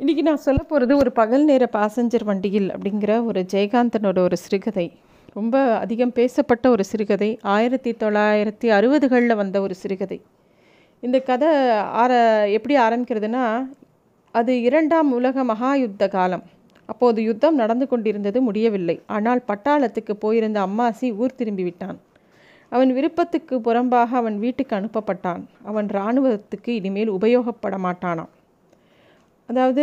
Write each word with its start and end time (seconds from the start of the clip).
இன்றைக்கி 0.00 0.22
நான் 0.22 0.36
சொல்ல 0.36 0.62
போகிறது 0.62 0.96
ஒரு 0.96 1.12
பகல் 1.12 1.44
நேர 1.44 1.68
பாசஞ்சர் 1.72 2.24
வண்டியில் 2.24 2.70
அப்படிங்கிற 2.70 3.24
ஒரு 3.24 3.46
ஜெயகாந்தனோட 3.52 4.18
ஒரு 4.18 4.36
சிறுகதை. 4.36 4.92
ரொம்ப 5.32 5.78
அதிகம் 5.78 6.12
பேசப்பட்ட 6.12 6.70
ஒரு 6.70 6.84
சிறுகதை. 6.84 7.38
ஆயிரத்தி 7.42 7.90
தொள்ளாயிரத்தி 7.92 8.68
அறுபதுகளில் 8.78 9.36
வந்த 9.36 9.60
ஒரு 9.60 9.74
சிறுகதை. 9.74 10.22
இந்த 11.00 11.20
கதை 11.20 11.70
ஆர 11.70 12.12
எப்படி 12.48 12.76
ஆரம்பிக்கிறதுனா 12.76 13.66
அது 14.30 14.60
இரண்டாம் 14.60 15.12
உலக 15.12 15.44
மகா 15.44 15.74
யுத்த 15.74 16.08
காலம். 16.08 16.44
அப்போது 16.86 17.22
யுத்தம் 17.22 17.54
நடந்து 17.54 17.88
கொண்டிருந்தது 17.88 18.40
முடியவில்லை. 18.40 19.02
ஆனால் 19.06 19.42
பட்டாளத்துக்கு 19.48 20.12
போயிருந்த 20.18 20.66
அம்மாசி 20.66 21.16
ஊர் 21.16 21.34
திரும்பி 21.34 21.62
விட்டான். 21.62 22.00
அவன் 22.68 22.92
விருப்பத்துக்கு 22.92 23.56
புறம்பாக 23.58 24.08
அவன் 24.22 24.38
வீட்டுக்கு 24.38 24.76
அனுப்பப்பட்டான். 24.76 25.44
அவன் 25.62 25.86
இராணுவத்துக்கு 25.86 26.68
இனிமேல் 26.68 27.12
உபயோகப்பட 27.12 27.76
மாட்டானான் 27.78 28.32
அதாவது 29.48 29.82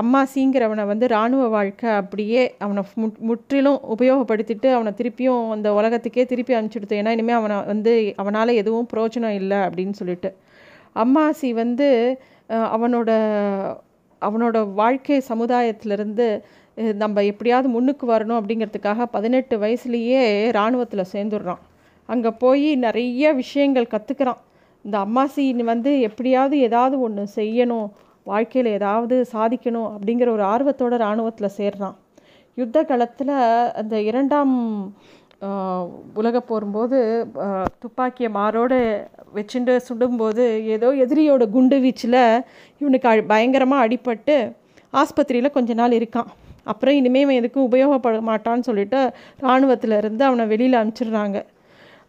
அம்மாசிங்கிறவனை 0.00 0.84
வந்து 0.92 1.06
இராணுவ 1.12 1.42
வாழ்க்கை 1.48 1.90
அப்படியே 2.00 2.42
அவனை 2.64 2.82
முற்றிலும் 3.28 3.78
உபயோகப்படுத்திட்டு 3.94 4.68
அவனை 4.76 4.92
திருப்பியும் 5.00 5.44
அந்த 5.56 5.68
உலகத்துக்கே 5.78 6.24
திருப்பி 6.32 6.56
அனுப்பிச்சுடுத்து. 6.58 6.98
ஏன்னா 7.00 7.12
இனிமேல் 7.16 7.38
அவனை 7.40 7.58
வந்து 7.72 7.92
அவனால் 8.22 8.58
எதுவும் 8.62 8.88
பிரோஜனம் 8.92 9.36
இல்லை 9.40 9.60
அப்படின்னு 9.66 9.94
சொல்லிட்டு. 10.00 10.30
அம்மாசி 10.96 11.50
வந்து 11.62 11.88
அவனோட 12.74 13.10
அவனோட 14.22 14.56
வாழ்க்கை 14.80 15.18
சமுதாயத்திலிருந்து 15.28 16.26
நம்ம 17.02 17.22
எப்படியாவது 17.30 17.68
முன்னுக்கு 17.68 18.04
வரணும் 18.14 18.38
அப்படிங்கிறதுக்காக 18.40 19.06
பதினெட்டு 19.14 19.54
வயசுலேயே 19.58 20.22
இராணுவத்தில் 20.52 21.10
சேர்ந்துடுறான். 21.14 21.62
அங்கே 22.08 22.30
போய் 22.42 22.68
நிறைய 22.86 23.32
விஷயங்கள் 23.42 23.92
கற்றுக்கிறான் 23.94 24.40
இந்த 24.84 24.96
அம்மாசி 25.06 25.44
வந்து 25.72 25.90
எப்படியாவது 26.08 26.56
ஏதாவது 26.66 26.96
ஒன்று 27.06 27.24
செய்யணும். 27.36 27.88
வாழ்க்கையில் 28.26 28.74
ஏதாவது 28.78 29.16
சாதிக்கணும் 29.34 29.90
அப்படிங்கிற 29.94 30.28
ஒரு 30.36 30.44
ஆர்வத்தோட 30.52 30.94
இராணுவத்தில் 31.02 31.56
சேர்றான். 31.58 31.96
யுத்த 32.58 32.78
காலத்தில் 32.90 33.34
அந்த 33.80 33.94
இரண்டாம் 34.10 34.54
உலக 36.20 36.36
போகும்போது 36.48 36.98
துப்பாக்கியை 37.82 38.30
மாரோடு 38.38 38.78
வச்சுட்டு 39.36 39.74
சுடும்போது 39.88 40.44
ஏதோ 40.74 40.88
எதிரியோட 41.04 41.44
குண்டு 41.54 41.76
வீச்சில் 41.84 42.20
இவனுக்கு 42.80 43.08
அ 43.12 43.16
பயங்கரமாக 43.32 43.84
அடிபட்டு 43.86 44.36
ஆஸ்பத்திரியில் 44.92 45.54
கொஞ்ச 45.56 45.72
நாள் 45.80 45.96
இருக்கான். 45.98 46.28
அப்புறம் 46.70 46.96
இனிமேல் 47.00 47.24
இவன் 47.26 47.40
எதுக்கும் 47.40 47.68
உபயோகப்பட 47.68 48.18
மாட்டான்னு 48.30 48.68
சொல்லிட்டு 48.68 49.00
இராணுவத்தில் 49.42 49.96
இருந்து 50.00 50.22
அவனை 50.28 50.44
வெளியில் 50.52 50.80
அனுப்பிச்சிடுறாங்க. 50.80 51.38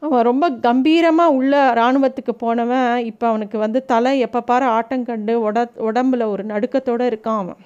அவன் 0.05 0.27
ரொம்ப 0.29 0.45
கம்பீரமாக 0.67 1.35
உள்ள 1.39 1.55
இராணுவத்துக்கு 1.79 2.33
போனவன். 2.43 2.93
இப்போ 3.09 3.25
அவனுக்கு 3.31 3.57
வந்து 3.65 3.79
தலை 3.91 4.13
எப்போ 4.25 4.39
பாரு 4.49 4.65
ஆட்டம் 4.77 5.05
கண்டு 5.09 5.33
உட 5.47 5.65
உடம்புல 5.89 6.27
ஒரு 6.33 6.43
நடுக்கத்தோடு 6.51 7.09
இருக்கான் 7.11 7.41
அவன். 7.43 7.59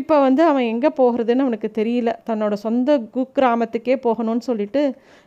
இப்போ 0.00 0.14
வந்து 0.26 0.42
அவன் 0.50 0.68
எங்கே 0.72 0.90
போகிறதுன்னு 0.98 1.44
அவனுக்கு 1.46 1.70
தெரியல. 1.80 2.10
தன்னோட 2.28 2.54
சொந்த 2.66 2.98
குக்கிராமத்துக்கே 3.16 3.96
போகணும்னு 4.06 4.44
சொல்லிட்டு 4.50 4.82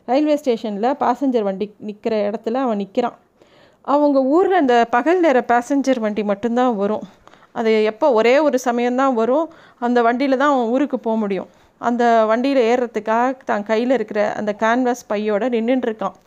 ரயில்வே 0.09 0.35
ஸ்டேஷனில் 0.41 0.97
பேசஞ்சர் 1.03 1.47
வண்டி 1.49 1.67
நிற்கிற 1.89 2.15
இடத்துல 2.29 2.61
அவன் 2.65 2.81
நிற்கிறான் 2.83 3.17
அவங்க 3.93 4.19
ஊரில் 4.35 4.61
அந்த 4.61 4.75
பகல் 4.95 5.23
நேர 5.25 5.39
பேசஞ்சர் 5.53 6.03
வண்டி 6.05 6.23
மட்டும்தான் 6.31 6.73
வரும். 6.81 7.05
அது 7.59 7.71
எப்போ 7.91 8.07
ஒரே 8.19 8.33
ஒரு 8.47 8.57
சமயம்தான் 8.65 9.13
வரும். 9.21 9.45
அந்த 9.85 9.99
வண்டியில் 10.07 10.41
தான் 10.41 10.53
அவன் 10.53 10.71
ஊருக்கு 10.73 10.97
போக 11.05 11.15
முடியும். 11.23 11.49
அந்த 11.81 12.03
வண்டியில் 12.29 12.61
ஏறுறதுக்காக 12.69 13.45
தான் 13.51 13.67
கையில் 13.69 13.93
இருக்கிற 13.97 14.21
அந்த 14.39 14.51
கேன்வாஸ் 14.63 15.09
பையோடு 15.11 15.47
நின்றுட்டுருக்கான் 15.55 16.17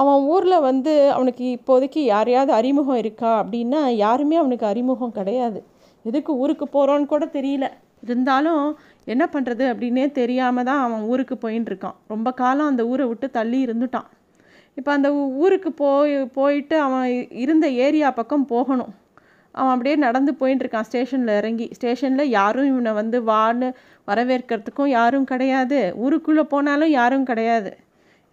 அவன் 0.00 0.22
ஊரில் 0.32 0.64
வந்து 0.68 0.92
அவனுக்கு 1.16 1.44
இப்போதைக்கு 1.56 2.00
யாரையாவது 2.14 2.52
அறிமுகம் 2.60 3.00
இருக்கா 3.02 3.30
அப்படின்னா 3.42 3.80
யாருமே 4.04 4.36
அவனுக்கு 4.42 4.66
அறிமுகம் 4.72 5.14
கிடையாது. 5.18 5.60
எதுக்கு 6.04 6.32
ஊருக்கு 6.42 6.66
போகிறோன்னு 6.74 7.06
கூட 7.12 7.24
தெரியல. 7.36 7.66
இருந்தாலும் 8.06 8.64
என்ன 9.12 9.24
பண்ணுறது 9.34 9.64
அப்படின்னே 9.72 10.04
தெரியாமல் 10.18 10.66
தான் 10.68 10.82
அவன் 10.86 11.06
ஊருக்கு 11.12 11.36
போயின்னு 11.44 11.70
இருக்கான் 11.70 11.96
ரொம்ப 12.12 12.28
காலம் 12.40 12.70
அந்த 12.72 12.82
ஊரை 12.92 13.06
விட்டு 13.10 13.28
தள்ளி 13.38 13.58
இருந்துட்டான். 13.66 14.08
இப்போ 14.78 14.90
அந்த 14.96 15.08
ஊருக்கு 15.44 15.70
போய் 15.82 16.14
போயிட்டு 16.38 16.76
அவன் 16.86 17.06
இருந்த 17.44 17.68
ஏரியா 17.86 18.10
பக்கம் 18.18 18.46
போகணும். 18.54 18.92
அவன் 19.58 19.72
அப்படியே 19.74 19.96
நடந்து 20.06 20.32
போயின்னு 20.40 20.62
இருக்கான் 20.64 20.86
ஸ்டேஷனில் 20.88 21.34
இறங்கி. 21.40 21.66
ஸ்டேஷனில் 21.76 22.32
யாரும் 22.38 22.68
இவனை 22.70 22.92
வந்து 23.00 23.18
வான்னு 23.30 23.68
வரவேற்கிறதுக்கும் 24.08 24.90
யாரும் 24.98 25.28
கிடையாது. 25.32 25.78
ஊருக்குள்ளே 26.04 26.44
போனாலும் 26.52 26.92
யாரும் 26.98 27.28
கிடையாது. 27.30 27.72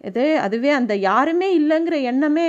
இது 0.08 0.24
அதுவே 0.46 0.70
அந்த 0.80 0.94
யாருமே 1.08 1.48
இல்லைங்கிற 1.60 1.96
எண்ணமே 2.10 2.48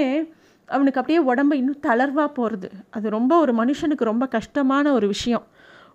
அவனுக்கு 0.70 1.00
அப்படியே 1.02 1.20
உடம்பு 1.32 1.54
இன்னும் 1.60 1.84
தளர்வாக 1.88 2.30
போகிறது 2.38 2.70
அது 2.96 3.08
ரொம்ப 3.18 3.34
ஒரு 3.44 3.54
மனுஷனுக்கு 3.60 4.10
ரொம்ப 4.12 4.26
கஷ்டமான 4.36 4.92
ஒரு 4.98 5.08
விஷயம். 5.14 5.46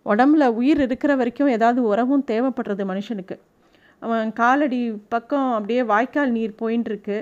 உடம்புல 0.07 0.45
உயிர் 0.61 0.81
இருக்கிற 0.87 1.13
வரைக்கும் 1.21 1.51
ஏதாவது 1.57 1.81
உறவும் 1.91 2.25
தேவைப்படுறது 2.31 2.85
மனுஷனுக்கு. 2.93 3.37
அவன் 4.03 4.33
காலடி 4.41 4.81
பக்கம் 5.15 5.51
அப்படியே 5.57 5.83
வாய்க்கால் 5.93 6.35
நீர் 6.37 6.59
போயின்னு 6.63 6.91
இருக்கு 6.93 7.19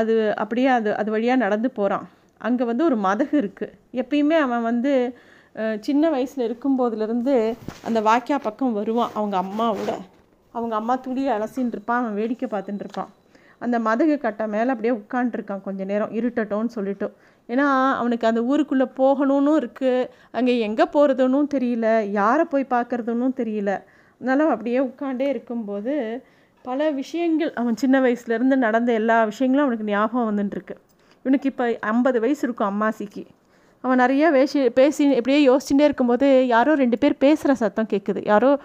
அது 0.00 0.14
அப்படியே 0.42 0.68
அது 0.76 0.90
அது 1.00 1.08
வழியாக 1.14 1.42
நடந்து 1.44 1.68
போகிறான் 1.78 2.06
அங்கே 2.46 2.64
வந்து 2.70 2.82
ஒரு 2.88 2.96
மதகு 3.06 3.36
இருக்குது 3.42 3.76
எப்பயுமே 4.02 4.36
அவன் 4.46 4.66
வந்து 4.70 4.92
சின்ன 5.86 6.10
வயசில் 6.14 6.46
இருக்கும்போதுலேருந்து 6.48 7.34
அந்த 7.88 7.98
வாக்கியா 8.08 8.38
பக்கம் 8.46 8.76
வருவான் 8.80 9.14
அவங்க 9.18 9.36
அம்மாவோட 9.44 9.92
அவங்க 10.54 10.74
அம்மா 10.80 10.94
துளியை 11.04 11.30
அலசின்னு 11.36 11.74
இருப்பான் 11.74 12.00
அவன் 12.02 12.16
வேடிக்கை 12.20 12.46
பார்த்துட்டு 12.52 12.84
இருப்பான். 12.84 13.10
அந்த 13.64 13.76
மதகு 13.86 14.14
கட்டை 14.18 14.44
மேலே 14.54 14.72
அப்படியே 14.74 14.92
உட்காண்ட்ருக்கான் 15.00 15.64
கொஞ்சம் 15.66 15.90
நேரம் 15.92 16.14
இருட்டட்டோன்னு 16.18 16.72
சொல்லிட்டு. 16.76 17.08
ஏன்னா 17.48 17.66
அவனுக்கு 18.00 18.26
அந்த 18.30 18.40
ஊருக்குள்ளே 18.50 18.86
போகணும்னு 19.00 19.52
இருக்குது 19.60 20.08
அங்கே 20.38 20.52
எங்கே 20.66 20.86
போகிறதுன்னு 20.94 21.40
தெரியல. 21.56 21.88
யாரை 22.20 22.44
போய் 22.52 22.72
பார்க்குறதுன்னு 22.74 23.28
தெரியல. 23.40 23.72
அதனால் 24.20 24.54
அப்படியே 24.54 24.80
உட்காண்டே 24.88 25.26
இருக்கும்போது 25.34 25.94
பல 26.64 26.88
விஷயங்கள் 27.00 27.52
அவன் 27.60 27.80
சின்ன 27.82 27.96
வயசுலேருந்து 28.04 28.56
நடந்த 28.66 28.90
எல்லா 29.00 29.18
விஷயங்களும் 29.32 29.64
அவனுக்கு 29.66 29.90
ஞாபகம் 29.92 30.28
வந்துட்டுருக்கு 30.30 30.74
இவனுக்கு 31.22 31.48
இப்போ 31.48 31.78
ஐம்பது 31.80 32.20
வயசு 32.20 32.48
இருக்கும் 32.48 32.70
அம்மாசிக்கு. 32.70 33.26
அவன் 33.80 33.96
நிறைய 33.96 34.30
வேஷி 34.30 34.68
பேசி 34.70 35.02
இப்படியே 35.10 35.40
யோசிச்சுட்டே 35.48 35.80
இருக்கும்போது 35.80 36.46
யாரோ 36.46 36.74
ரெண்டு 36.74 36.98
பேர் 36.98 37.16
பேசுகிற 37.18 37.54
சத்தம் 37.54 37.86
கேட்குது 37.86 38.26
யாரோ 38.26 38.58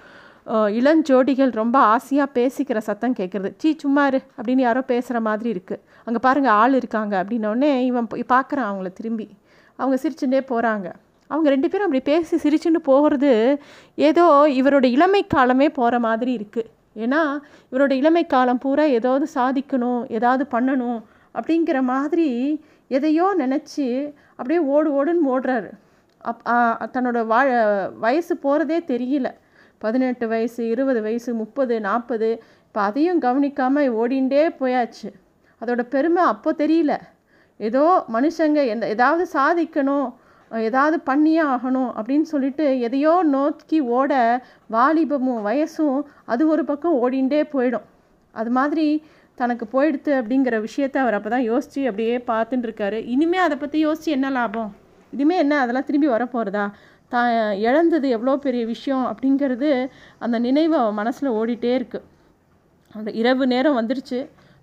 இளஞ்சோடிகள் 0.80 1.52
ரொம்ப 1.52 1.80
ஆசையாக 1.80 2.30
பேசிக்கிற 2.34 2.78
சத்தம் 2.78 3.14
கேட்குறது 3.14 3.54
சீ 3.58 3.76
சும்மாரு 3.84 4.20
அப்படின்னு 4.38 4.60
யாரோ 4.60 4.82
பேசுகிற 4.82 5.20
மாதிரி 5.20 5.50
இருக்குது 5.54 5.82
அங்கே 6.04 6.20
பாருங்கள் 6.20 6.52
ஆள் 6.52 6.74
இருக்காங்க 6.74 7.24
அப்படின்னோடனே 7.24 7.80
இவன் 7.80 8.08
பார்க்குறான் 8.08 8.70
அவங்கள 8.70 8.94
திரும்பி. 8.94 9.30
அவங்க 9.76 9.98
சிரிச்சுட்டே 10.04 10.42
போகிறாங்க 10.50 10.88
அவங்க 11.28 11.50
ரெண்டு 11.50 11.70
பேரும் 11.70 11.86
அப்படி 11.86 12.02
பேசி 12.02 12.36
சிரிச்சுன்னு 12.36 12.82
போகிறது 12.84 13.60
ஏதோ 13.96 14.26
இவரோட 14.48 14.86
இளமை 14.86 15.28
காலமே 15.28 15.70
போகிற 15.70 16.00
மாதிரி 16.00 16.38
இருக்குது 16.38 16.70
ஏன்னா 16.96 17.22
இவரோட 17.72 17.92
இளமை 17.92 18.26
காலம் 18.26 18.58
பூரா 18.58 18.84
ஏதாவது 18.84 19.28
சாதிக்கணும் 19.34 20.08
ஏதாவது 20.08 20.48
பண்ணணும் 20.52 21.00
அப்படிங்கிற 21.38 21.80
மாதிரி 21.94 22.30
எதையோ 22.98 23.28
நினச்சி 23.44 23.88
அப்படியே 24.38 24.60
ஓடு 24.74 24.90
ஓடுன்னு 24.98 25.30
ஓடுறாரு. 25.34 25.70
அப் 26.30 26.44
தன்னோட 26.96 27.20
வா 27.32 27.40
வயசு 28.06 28.34
போகிறதே 28.46 28.78
தெரியல. 28.92 29.28
பதினெட்டு 29.82 30.26
வயசு 30.34 30.62
இருபது 30.74 31.00
வயசு 31.08 31.32
முப்பது 31.42 31.76
நாற்பது 31.88 32.30
இப்போ 32.68 32.80
அதையும் 32.90 33.20
கவனிக்காமல் 33.26 33.94
ஓடிண்டே 34.02 34.44
போயாச்சு. 34.62 35.10
அதோட 35.62 35.82
பெருமை 35.94 36.24
அப்போ 36.34 36.52
தெரியல. 36.64 36.94
ஏதோ 37.60 37.84
மனுஷங்க 38.16 38.60
எந்த 38.74 38.86
ஏதாவது 38.96 39.26
சாதிக்கணும் 39.34 40.08
ஏதாவது 40.52 40.98
பண்ணியே 41.10 41.44
ஆகணும் 41.54 41.92
அப்படின்னு 41.98 42.28
சொல்லிட்டு 42.32 42.66
எதையோ 42.88 43.14
நோக்கி 43.36 43.78
ஓட 43.98 44.14
வாலிபமும் 44.76 45.42
வயசும் 45.48 46.00
அது 46.32 46.44
ஒரு 46.54 46.64
பக்கம் 46.70 46.98
ஓடிண்டே 47.04 47.42
போயிடும். 47.54 47.86
அது 48.36 48.52
மாதிரி 48.58 48.88
தனக்கு 49.38 49.66
போயிடுத்து 49.76 50.12
அப்படிங்கிற 50.20 50.56
விஷயத்த 50.66 50.98
அவர் 51.04 51.18
அப்போ 51.18 51.30
தான் 51.36 51.48
யோசித்து 51.52 51.82
அப்படியே 51.90 52.16
பார்த்துட்டு 52.32 52.68
இருக்காரு. 52.68 53.00
இனிமேல் 53.14 53.46
அதை 53.46 53.56
பற்றி 53.64 53.78
யோசித்து 53.88 54.12
என்ன 54.18 54.28
லாபம்? 54.38 54.70
இனிமேல் 55.14 55.42
என்ன 55.44 55.56
அதெல்லாம் 55.64 55.88
திரும்பி 55.90 56.10
வரப்போகிறதா 56.16 56.66
தான் 57.14 57.30
இழந்தது 57.68 58.08
எவ்வளோ 58.16 58.34
பெரிய 58.46 58.64
விஷயம் 58.74 59.06
அப்படிங்கிறது 59.12 59.70
அந்த 60.26 60.38
நினைவு 60.46 60.76
அவன் 60.82 61.00
மனசில் 61.02 61.36
ஓடிட்டே 61.40 61.72
இருக்குது 61.80 62.06
அந்த 62.96 63.10
இரவு 63.22 63.46
நேரம் 63.54 63.78
வந்துடுச்சு 63.80 64.20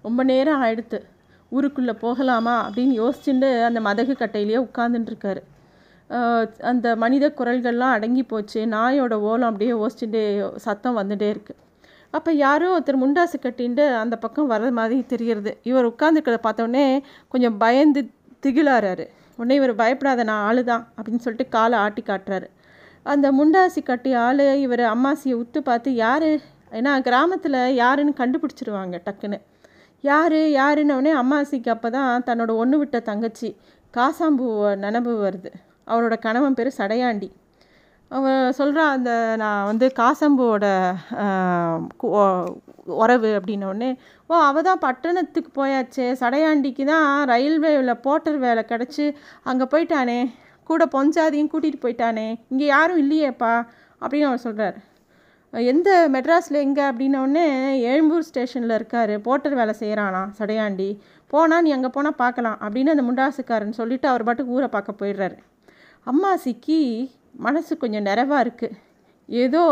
ரொம்ப 0.07 0.21
நேரம் 0.33 0.61
ஆயிடுத்து. 0.65 0.99
ஊருக்குள்ளே 1.53 1.95
போகலாமா 2.05 2.55
அப்படின்னு 2.67 2.95
யோசிச்சுட்டு 3.03 3.49
அந்த 3.69 3.81
மதகு 3.89 4.15
கட்டையிலேயே 4.21 4.61
உட்காந்துட்டுருக்காரு 4.67 5.43
அந்த 6.71 6.87
மனித 7.03 7.27
குரல்கள்லாம் 7.39 7.95
அடங்கி 7.97 8.23
போச்சு. 8.31 8.61
நாயோட 8.75 9.15
ஓலம் 9.29 9.51
அப்படியே 9.51 9.73
யோசிச்சுட்டு 9.75 10.23
சத்தம் 10.67 10.99
வந்துகிட்டே 11.01 11.29
இருக்குது 11.35 11.61
அப்போ 12.17 12.31
யாரோ 12.45 12.67
ஒருத்தர் 12.77 13.03
முண்டாசு 13.03 13.37
கட்டின்ட்டு 13.43 13.85
அந்த 14.03 14.15
பக்கம் 14.25 14.51
வர்ற 14.51 14.71
மாதிரி 14.79 14.97
தெரிகிறது 15.13 15.53
இவர் 15.71 15.89
உட்காந்துருக்கிறத 15.93 16.41
பார்த்தோடனே 16.47 16.87
கொஞ்சம் 17.33 17.57
பயந்து 17.59 18.01
திகிலாறாரு. 18.47 19.05
உடனே 19.39 19.55
இவர் 19.61 19.75
பயப்படாத 19.75 20.25
நான் 20.31 20.45
ஆளு 20.49 20.63
தான் 20.65 20.83
அப்படின்னு 20.97 21.25
சொல்லிட்டு 21.27 21.47
காலை 21.49 21.77
ஆட்டி 21.85 22.03
காட்டுறாரு. 22.07 22.49
அந்த 23.13 23.27
முண்டாசி 23.33 23.81
கட்டி 23.83 24.11
ஆள் 24.25 24.43
இவர் 24.65 24.85
அம்மாசியை 24.95 25.37
உத்து 25.43 25.61
பார்த்து 25.69 25.91
யார்? 25.95 26.31
ஏன்னா 26.79 26.93
கிராமத்தில் 27.07 27.59
யாருன்னு 27.83 28.13
கண்டுபிடிச்சிருவாங்க 28.21 28.99
டக்குன்னு. 29.07 29.39
யார்? 30.01 30.39
யாருன்னொடனே 30.61 31.13
அம்மாசிக்கு 31.23 31.71
அப்போ 31.75 31.91
தான் 31.91 32.25
தன்னோட 32.29 32.53
ஒன்று 32.63 32.79
விட்ட 32.79 33.01
தங்கச்சி 33.11 33.49
காசாம்பூ 33.95 34.49
நினவு 34.85 35.13
வருது. 35.27 35.51
அவரோட 35.93 36.15
கணவன் 36.27 36.57
பேர் 36.59 36.77
சடையாண்டி. 36.79 37.29
அவன் 38.13 38.53
சொல்கிறான் 38.53 38.95
அந்த 38.95 39.11
நான் 39.37 39.67
வந்து 39.67 39.87
காசம்போட 39.99 40.65
உறவு 42.97 43.31
அப்படின்னோடனே 43.39 43.91
ஓ 44.31 44.41
அவள் 44.41 44.67
தான் 44.69 44.79
பட்டணத்துக்கு 44.79 45.51
போயாச்சே 45.61 46.07
சடையாண்டிக்கு 46.13 46.85
தான் 46.85 47.09
ரயில்வேவில் 47.29 48.03
போட்டர் 48.03 48.39
வேலை 48.39 48.65
கிடச்சி 48.65 49.07
அங்கே 49.43 49.67
போயிட்டானே 49.73 50.19
கூட 50.71 50.85
பொஞ்சாதியும் 50.93 51.53
கூட்டிகிட்டு 51.53 51.85
போயிட்டானே 51.85 52.27
இங்கே 52.49 52.67
யாரும் 52.67 53.03
இல்லையேப்பா 53.05 53.55
அப்படின்னு 54.03 54.29
அவர் 54.29 54.39
சொல்கிறார் 54.39 54.79
எந்த 55.53 55.89
மெட்ராஸில் 56.09 56.63
எங்கே 56.63 56.85
அப்படின்னோடனே 56.91 57.47
எழும்பூர் 57.89 58.29
ஸ்டேஷனில் 58.29 58.77
இருக்கார் 58.77 59.15
போட்டர் 59.21 59.55
வேலை 59.55 59.75
செய்கிறானா 59.81 60.23
சடையாண்டி 60.39 60.91
போனால் 61.31 61.63
நீ 61.63 61.71
அங்கே 61.73 61.89
போனால் 61.89 62.17
பார்க்கலாம் 62.17 62.61
அப்படின்னு 62.61 62.95
அந்த 62.95 63.03
முண்டாசுக்காரன் 63.03 63.79
சொல்லிவிட்டு 63.81 64.09
அவர் 64.09 64.25
பாட்டுக்கு 64.25 64.53
ஊரை 64.53 64.69
பார்க்க 64.69 65.01
போயிடுறாரு. 65.03 65.37
அம்மா 66.07 66.31
சிக்கி 66.37 66.81
மனசு 67.35 67.73
கொஞ்சம் 67.77 68.09
நிறைவாக 68.09 68.45
இருக்குது 68.45 68.79
ஏதோ 69.29 69.63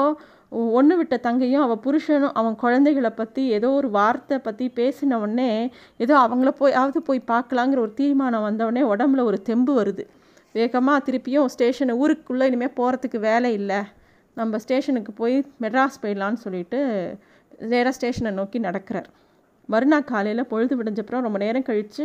ஒன்று 0.76 0.94
விட்ட 0.96 1.16
தங்கையும் 1.16 1.64
அவள் 1.64 1.82
புருஷனும் 1.84 2.34
அவன் 2.34 2.56
குழந்தைகளை 2.62 3.10
பற்றி 3.10 3.42
ஏதோ 3.56 3.68
ஒரு 3.70 3.88
வார்த்தை 3.90 4.36
பற்றி 4.38 4.66
பேசின 4.78 5.18
உடனே 5.24 5.50
ஏதோ 5.96 6.14
அவங்கள 6.24 6.50
போய் 6.60 6.76
ஆவது 6.80 7.00
போய் 7.08 7.20
பார்க்கலாங்கிற 7.32 7.80
ஒரு 7.84 7.92
தீர்மானம் 8.00 8.46
வந்தவுடனே 8.48 8.82
உடம்புல 8.92 9.24
ஒரு 9.30 9.38
தெம்பு 9.42 9.74
வருது. 9.80 10.04
வேகமாக 10.54 11.04
திருப்பியும் 11.06 11.50
ஸ்டேஷனை 11.54 11.94
ஊருக்குள்ளே 12.02 12.48
இனிமேல் 12.50 12.76
போகிறதுக்கு 12.78 13.18
வேலை 13.28 13.50
இல்லை. 13.52 13.80
நம்ம 14.36 14.58
ஸ்டேஷனுக்கு 14.64 15.12
போய் 15.12 15.36
மெட்ராஸ் 15.62 16.00
போயிடலான்னு 16.02 16.42
சொல்லிட்டு 16.44 16.80
நேராக 17.72 17.94
ஸ்டேஷனை 17.98 18.32
நோக்கி 18.40 18.60
நடக்கிறார். 18.68 19.08
மறுநாள் 19.68 20.10
காலையில் 20.12 20.50
பொழுது 20.52 20.74
விடிஞ்சப்புறம் 20.80 21.24
ரொம்ப 21.26 21.38
நேரம் 21.44 21.68
கழித்து 21.68 22.04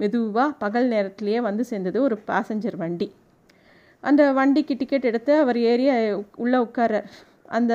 மெதுவாக 0.00 0.56
பகல் 0.62 0.88
நேரத்துலேயே 0.94 1.40
வந்து 1.48 1.64
சேர்ந்தது 1.64 1.98
ஒரு 2.02 2.18
பேசஞ்சர் 2.30 2.76
வண்டி. 2.76 3.08
அந்த 4.08 4.22
வண்டிக்கு 4.38 4.74
டிக்கெட் 4.80 5.08
எடுத்து 5.10 5.32
அவர் 5.42 5.58
ஏறி 5.70 5.86
உள்ளே 6.44 6.58
உட்கார்றார் 6.66 7.08
அந்த 7.56 7.72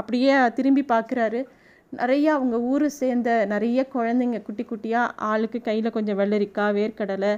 அப்படியே 0.00 0.32
திரும்பி 0.58 0.82
பார்க்குறாரு. 0.88 1.40
நிறையா 1.92 2.30
அவங்க 2.38 2.56
ஊர் 2.70 2.86
சேர்ந்த 3.00 3.30
நிறைய 3.52 3.80
குழந்தைங்க 3.94 4.38
குட்டி 4.46 4.64
குட்டியாக 4.70 5.14
ஆளுக்கு 5.30 5.58
கையில் 5.68 5.94
கொஞ்சம் 5.96 6.18
வெள்ளரிக்காய் 6.20 6.76
வேர்க்கடலை 6.78 7.32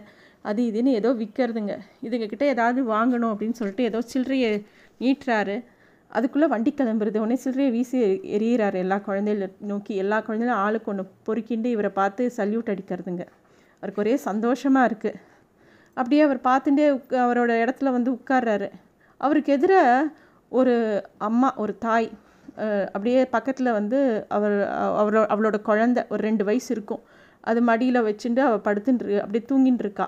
அது 0.45 0.61
இதுன்னு 0.71 0.93
ஏதோ 1.01 1.11
விற்கிறதுங்க 1.21 1.75
இதுங்கக்கிட்ட 2.07 2.45
ஏதாவது 2.55 2.81
வாங்கணும் 2.95 3.33
அப்படின்னு 3.33 3.59
சொல்லிட்டு 3.61 3.87
ஏதோ 3.91 4.01
சில்லறையை 4.13 4.51
நீட்டுறாரு. 5.01 5.57
அதுக்குள்ளே 6.11 6.47
வண்டி 6.53 6.71
கிளம்புறது. 6.79 7.19
உடனே 7.25 7.37
சில்லறையை 7.45 7.73
வீசி 7.77 7.99
எரியிறாரு 8.37 8.79
எல்லா 8.85 8.97
குழந்தைகள 9.09 9.49
நோக்கி. 9.71 9.95
எல்லா 10.05 10.19
குழந்தைகளும் 10.27 10.63
ஆளுக்கு 10.65 10.91
ஒன்று 10.93 11.05
பொறுக்கிண்டு 11.27 11.69
இவரை 11.77 11.91
பார்த்து 12.01 12.23
சல்யூட் 12.39 12.73
அடிக்கிறதுங்க. 12.75 13.25
அவருக்கு 13.83 14.03
ஒரே 14.05 14.15
சந்தோஷமாக 14.29 14.89
இருக்குது 14.91 15.21
அப்படியே 15.97 16.23
அவர் 16.27 16.41
பார்த்துட்டே 16.49 16.87
உக் 16.97 17.15
அவரோட 17.25 17.53
இடத்துல 17.63 17.91
வந்து 17.97 18.11
உட்கார்றாரு. 18.19 18.69
அவருக்கு 19.21 19.51
எதிராக 19.53 20.11
ஒரு 20.53 20.75
அம்மா 21.29 21.49
ஒரு 21.63 21.73
தாய் 21.87 22.09
அப்படியே 22.95 23.21
பக்கத்தில் 23.35 23.77
வந்து 23.79 23.99
அவர் 24.37 24.57
அவரோ 25.01 25.21
அவளோட 25.33 25.57
குழந்த 25.69 25.99
ஒரு 26.13 26.21
ரெண்டு 26.29 26.45
வயசு 26.49 26.71
இருக்கும். 26.77 27.03
அது 27.51 27.61
மடியில் 27.69 28.07
வச்சுட்டு 28.09 28.41
அவள் 28.49 28.67
படுத்துட்டு 28.67 29.21
அப்படியே 29.23 29.45
தூங்கின்னு 29.51 29.85
இருக்கா 29.87 30.07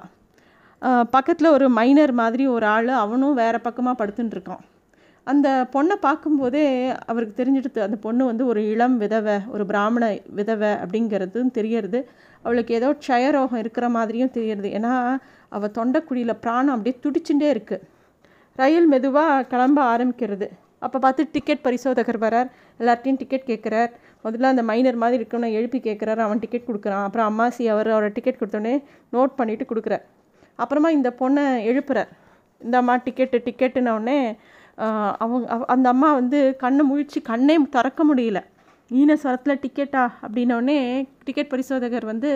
பக்கத்தில் 1.15 1.55
ஒரு 1.57 1.67
மைனர் 1.79 2.13
மாதிரி 2.21 2.45
ஒரு 2.55 2.67
ஆள் 2.67 2.89
அவனும் 3.03 3.39
வேறு 3.41 3.59
பக்கமாக 3.67 3.97
படுத்துட்டு 4.01 4.35
இருக்கான் 4.37 4.63
அந்த 5.27 5.49
பொண்ணை 5.75 5.97
பார்க்கும்போதே 6.07 6.65
அவருக்கு 7.11 7.35
தெரிஞ்சிடுது 7.41 7.81
அந்த 7.87 7.97
பொண்ணு 8.07 8.23
வந்து 8.31 8.45
ஒரு 8.47 8.61
இளம் 8.71 8.97
விதவை 9.03 9.37
ஒரு 9.55 9.65
பிராமண 9.67 10.05
விதவை 10.39 10.71
அப்படிங்கிறதும் 10.83 11.53
தெரியறது. 11.59 11.99
அவளுக்கு 12.45 12.73
ஏதோ 12.79 12.89
க்ஷயரோகம் 13.05 13.61
இருக்கிற 13.63 13.87
மாதிரியும் 13.97 14.35
தெரியறது. 14.37 14.69
ஏன்னா 14.79 14.95
அவள் 15.57 15.75
தொண்டைக்குழியில் 15.79 16.41
பிராணம் 16.45 16.75
அப்படியே 16.77 16.97
துடிச்சுட்டே 17.05 17.49
இருக்குது 17.55 17.85
ரயில் 18.61 18.89
மெதுவாக 18.93 19.45
கிளம்ப 19.53 19.79
ஆரம்பிக்கிறது. 19.93 20.47
அப்போ 20.87 20.99
பார்த்து 21.05 21.23
டிக்கெட் 21.35 21.63
பரிசோதகர் 21.67 22.19
வரார். 22.25 22.49
எல்லார்ட்டையும் 22.81 23.19
டிக்கெட் 23.21 23.49
கேட்குறார் 23.51 23.91
முதல்ல 24.25 24.51
அந்த 24.53 24.63
மைனர் 24.71 24.99
மாதிரி 25.03 25.17
இருக்கணும் 25.21 25.55
எழுப்பி 25.59 25.79
கேட்குறாரு 25.87 26.21
அவன் 26.25 26.43
டிக்கெட் 26.43 26.67
கொடுக்குறான். 26.69 27.05
அப்புறம் 27.07 27.29
அம்மாசி 27.31 27.65
அவர் 27.75 27.89
அவரை 27.95 28.11
டிக்கெட் 28.17 28.41
கொடுத்தோடனே 28.41 28.75
நோட் 29.15 29.33
பண்ணிவிட்டு 29.39 29.67
கொடுக்குறார். 29.71 30.05
அப்புறமா 30.63 30.89
இந்த 30.99 31.11
பொண்ணை 31.21 31.45
எழுப்புறார். 31.71 32.11
இந்த 32.67 32.77
அம்மா 32.83 32.95
டிக்கெட்டு 33.07 33.39
டிக்கெட்டுனோடனே 33.47 34.19
அவங்க 35.23 35.47
அந்த 35.75 35.87
அம்மா 35.95 36.09
வந்து 36.21 36.39
கண்ணை 36.63 36.83
முழிச்சு 36.91 37.19
கண்ணே 37.31 37.57
திறக்க 37.77 38.03
முடியல. 38.11 38.41
ஈன 39.01 39.17
ஸ்வரத்தில் 39.23 39.61
டிக்கெட்டா 39.65 40.05
அப்படின்னோடனே 40.25 40.79
டிக்கெட் 41.27 41.53
பரிசோதகர் 41.53 42.07
வந்து 42.13 42.31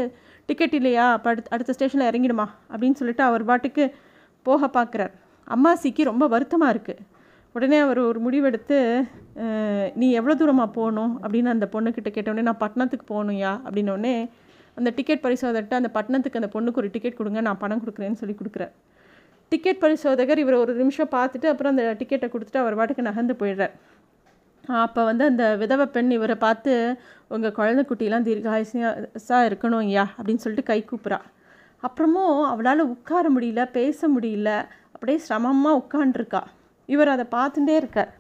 டிக்கெட் 0.49 0.75
இல்லையா? 0.79 1.05
அப்போ 1.17 1.29
அடுத்த 1.33 1.53
அடுத்த 1.55 1.75
ஸ்டேஷனில் 1.77 2.09
இறங்கிடுமா? 2.11 2.47
அப்படின்னு 2.73 2.99
சொல்லிட்டு 3.01 3.25
அவர் 3.29 3.45
பாட்டுக்கு 3.51 3.85
போக 4.47 4.69
பார்க்குறார். 4.79 5.13
அம்மாசிக்கு 5.55 6.03
ரொம்ப 6.11 6.25
வருத்தமாக 6.35 6.75
இருக்குது 6.75 7.05
உடனே 7.55 7.79
அவர் 7.85 8.01
ஒரு 8.09 8.19
முடிவெடுத்து 8.25 8.79
நீ 10.01 10.07
எவ்வளோ 10.19 10.35
தூரமாக 10.41 10.71
போகணும்? 10.79 11.13
அப்படின்னு 11.23 11.55
அந்த 11.55 11.67
பொண்ணுக்கிட்ட 11.75 12.11
கேட்டோடனே 12.17 12.45
நான் 12.49 12.63
பட்டணத்துக்கு 12.65 13.07
போகணும்யா. 13.13 13.53
அப்படின்னோடனே 13.67 14.15
அந்த 14.79 14.91
டிக்கெட் 14.97 15.23
பரிசோதகிட்ட 15.27 15.75
அந்த 15.81 15.91
பட்டணத்துக்கு 15.97 16.41
அந்த 16.41 16.51
பொண்ணுக்கு 16.55 16.81
ஒரு 16.83 16.91
டிக்கெட் 16.95 17.19
கொடுங்க 17.21 17.41
நான் 17.47 17.61
பணம் 17.63 17.83
கொடுக்குறேன்னு 17.83 18.21
சொல்லி 18.23 18.35
கொடுக்குறேன் 18.41 18.73
டிக்கெட் 19.53 19.81
பரிசோதகர் 19.83 20.41
இவர் 20.43 20.57
ஒரு 20.63 20.73
நிமிஷம் 20.81 21.11
பார்த்துட்டு 21.15 21.47
அப்புறம் 21.53 21.73
அந்த 21.75 21.85
டிக்கெட்டை 22.01 22.29
கொடுத்துட்டு 22.33 22.61
அவர் 22.63 22.77
பாட்டுக்கு 22.79 23.09
நகர்ந்து 23.09 23.35
போயிடுறார். 23.41 23.75
அப்போ 24.67 25.05
வந்து 25.05 25.25
அந்த 25.25 25.57
விதவை 25.57 25.87
பெண் 25.87 26.11
இவரை 26.11 26.35
பார்த்து 26.35 26.99
உங்கள் 27.29 27.53
குழந்தை 27.53 27.85
குட்டிலாம் 27.89 28.27
தீர்காயசாக 28.29 29.49
இருக்கணும் 29.49 29.83
ஐயா 29.87 30.15
அப்படின்னு 30.17 30.45
சொல்லிட்டு 30.45 30.71
கை 30.71 30.85
கூப்புறா. 30.91 31.19
அப்புறமும் 31.83 32.45
அவளால் 32.53 32.91
உட்கார 32.95 33.31
முடியல 33.31 33.71
பேச 33.71 34.09
முடியல 34.09 34.67
அப்படியே 34.93 35.19
சிரமமாக 35.19 35.81
உட்காண்டிருக்கா 35.83 36.43
இவர் 36.87 37.09
அதை 37.09 37.27
பார்த்துட்டே 37.31 37.75
இருக்கார். 37.77 38.13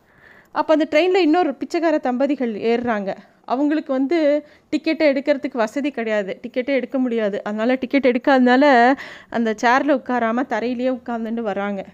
அப்போ 0.52 0.72
அந்த 0.74 0.86
ட்ரெயினில் 0.90 1.26
இன்னொரு 1.26 1.54
பிச்சைக்கார 1.54 1.98
தம்பதிகள் 1.98 2.52
ஏறுறாங்க. 2.54 3.16
அவங்களுக்கு 3.44 3.92
வந்து 3.92 4.46
டிக்கெட்டை 4.72 5.04
எடுக்கிறதுக்கு 5.12 5.56
வசதி 5.56 5.90
கிடையாது. 5.90 6.40
டிக்கெட்டே 6.42 6.72
எடுக்க 6.74 6.98
முடியாது. 6.98 7.44
அதனால் 7.44 7.78
டிக்கெட் 7.78 8.10
எடுக்காதனால 8.12 8.94
அந்த 9.30 9.54
சேரில் 9.62 9.98
உட்காராமல் 9.98 10.50
தரையிலேயே 10.54 10.92
உட்காந்துட்டு 10.98 11.40
வராங்க. 11.40 11.84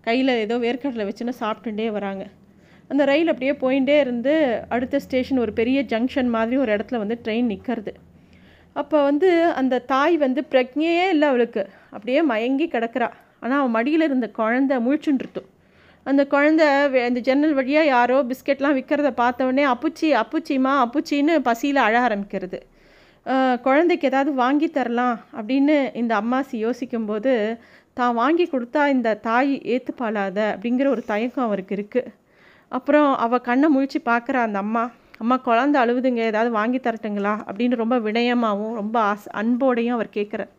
கையில் 0.00 0.28
ஏதோ 0.28 0.56
வேர்க்கடலை 0.58 1.06
வச்சுன்னு 1.08 1.34
சாப்பிட்டுட்டே 1.40 1.90
வராங்க. 1.90 2.24
அந்த 2.90 3.02
ரயில் 3.10 3.32
அப்படியே 3.32 3.54
போயிட்டே 3.62 3.96
இருந்து 4.04 4.34
அடுத்த 4.74 5.00
ஸ்டேஷன் 5.06 5.42
ஒரு 5.44 5.52
பெரிய 5.60 5.78
ஜங்ஷன் 5.92 6.30
மாதிரி 6.36 6.56
ஒரு 6.64 6.70
இடத்துல 6.76 7.00
வந்து 7.02 7.16
ட்ரெயின் 7.24 7.50
நிற்கிறது 7.52 7.92
அப்போ 8.76 8.98
வந்து 9.10 9.28
அந்த 9.60 9.82
தாய் 9.92 10.16
வந்து 10.24 10.40
பிரக்ஞையே 10.52 11.06
இல்லை 11.14 11.26
அவளுக்கு. 11.30 11.62
அப்படியே 11.94 12.20
மயங்கி 12.32 12.66
கிடக்கிறா. 12.74 13.08
ஆனால் 13.42 13.60
அவன் 13.60 13.74
மடியில் 13.76 14.06
இருந்த 14.06 14.26
குழந்த 14.38 14.72
முழிச்சுன்ருட்டும் 14.84 15.48
அந்த 16.06 16.22
குழந்த 16.32 16.62
அந்த 17.06 17.20
ஜன்னல் 17.28 17.56
வழியாக 17.58 17.90
யாரோ 17.94 18.18
பிஸ்கெட்லாம் 18.28 18.76
விற்கிறத 18.78 19.10
பார்த்தவொடனே 19.22 19.64
அப்புச்சி 19.72 20.08
அப்புச்சிமா 20.22 20.72
அப்புச்சின்னு 20.84 21.34
பசியில் 21.48 21.80
அழ 21.86 21.94
ஆரம்பிக்கிறது. 22.06 22.58
குழந்தைக்கு 23.66 24.08
ஏதாவது 24.10 24.30
வாங்கி 24.42 24.68
தரலாம் 24.76 25.16
அப்படின்னு 25.38 25.76
இந்த 26.00 26.12
அம்மாசி 26.22 26.56
யோசிக்கும்போது 26.66 27.32
தான் 27.96 28.16
வாங்கி 28.20 28.44
கொடுத்தா 28.52 28.82
இந்த 28.94 29.18
தாய் 29.26 29.52
ஏற்றுப்பாளாத 29.74 30.38
அப்படிங்கிற 30.54 30.88
ஒரு 30.94 31.02
தயக்கம் 31.12 31.46
அவருக்கு 31.48 31.74
இருக்குது 31.78 32.12
அப்புறம் 32.72 33.10
அவள் 33.16 33.46
கண்ணை 33.48 33.68
முழிச்சு 33.74 33.98
பார்க்குற 34.10 34.36
அந்த 34.46 34.58
அம்மா 34.64 34.82
அம்மா 35.22 35.36
குழந்த 35.46 35.76
அழுவுதுங்க 35.82 36.20
ஏதாவது 36.30 36.50
வாங்கி 36.56 36.78
தரட்டுங்களா? 36.78 37.32
அப்படின்னு 37.46 37.80
ரொம்ப 37.82 37.96
வினயமாகவும் 37.98 38.74
ரொம்ப 38.80 38.96
ஆஸ் 39.12 39.26
அன்போடையும் 39.40 39.96
அவர் 39.96 40.16
கேட்குறார் 40.16 40.52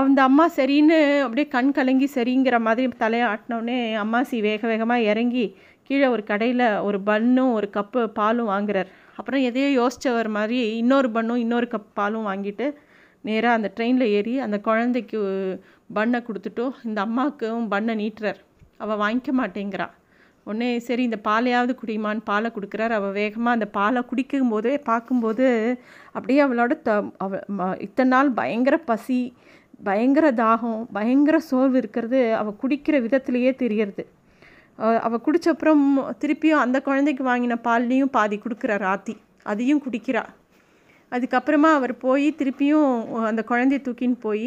அந்த 0.00 0.20
அம்மா 0.28 0.44
சரின்னு 0.56 0.96
அப்படியே 1.24 1.46
கண் 1.48 1.72
கலங்கி 1.72 2.08
சரிங்கிற 2.14 2.56
மாதிரி 2.66 2.86
தலையை 3.02 3.26
ஆட்டினோடனே 3.32 3.76
அம்மாசி 4.04 4.38
வேக 4.48 4.62
வேகமாக 4.68 5.06
இறங்கி 5.10 5.44
கீழே 5.88 6.08
ஒரு 6.14 6.22
கடையில் 6.30 6.64
ஒரு 6.88 6.98
பன்னும் 7.00 7.52
ஒரு 7.52 7.68
கப்பு 7.76 8.00
பாலும் 8.18 8.50
வாங்குறார். 8.50 8.90
அப்புறம் 9.18 9.44
எதையோ 9.48 9.68
யோசித்தவர் 9.80 10.28
மாதிரி 10.36 10.58
இன்னொரு 10.82 11.08
பண்ணும் 11.10 11.40
இன்னொரு 11.44 11.68
கப் 11.74 11.94
பாலும் 11.94 12.28
வாங்கிட்டு 12.30 12.66
நேராக 13.24 13.58
அந்த 13.58 13.68
ட்ரெயினில் 13.76 14.12
ஏறி 14.18 14.34
அந்த 14.46 14.58
குழந்தைக்கு 14.68 15.18
பண்ணை 15.92 16.20
கொடுத்துட்டும் 16.26 16.76
இந்த 16.88 17.00
அம்மாவுக்கும் 17.06 17.66
பண்ணை 17.74 17.94
நீட்டுறார். 18.02 18.40
அவள் 18.78 19.02
வாங்கிக்க 19.04 19.32
மாட்டேங்கிறா. 19.40 19.88
உடனே 20.46 20.68
சரி 20.86 21.02
இந்த 21.08 21.18
பாலையாவது 21.28 21.72
குடிமான்னு 21.80 22.22
பாலை 22.30 22.48
கொடுக்குறாரு. 22.54 22.94
அவள் 22.98 23.16
வேகமாக 23.18 23.56
அந்த 23.56 23.66
பாலை 23.76 24.00
குடிக்கும் 24.10 24.52
போதே 24.54 24.74
பார்க்கும்போது 24.90 25.46
அப்படியே 26.16 26.40
அவளோட 26.46 26.72
த 26.86 26.90
அவ 27.24 27.68
இத்தனை 27.86 28.10
நாள் 28.14 28.30
பயங்கர 28.40 28.76
பசி 28.90 29.20
பயங்கர 29.88 30.26
தாகம் 30.40 30.80
பயங்கர 30.96 31.36
சோர்வு 31.50 31.76
இருக்கிறது. 31.82 32.20
அவள் 32.40 32.58
குடிக்கிற 32.62 32.96
விதத்துலேயே 33.06 33.52
தெரியறது 33.62 34.04
அவள் 35.06 35.24
குடித்தப்புறம் 35.26 35.84
திருப்பியும் 36.22 36.62
அந்த 36.64 36.78
குழந்தைக்கு 36.86 37.22
வாங்கின 37.30 37.56
பால்லையும் 37.66 38.12
பாதி 38.16 38.36
கொடுக்குறார் 38.44 38.84
ஆத்தி. 38.92 39.14
அதையும் 39.50 39.82
குடிக்கிறா. 39.86 40.22
அதுக்கப்புறமா 41.12 41.70
அவர் 41.78 41.94
போய் 42.04 42.26
திருப்பியும் 42.40 42.90
அந்த 43.30 43.42
குழந்தைய 43.50 43.80
தூக்கின்னு 43.86 44.18
போய் 44.26 44.46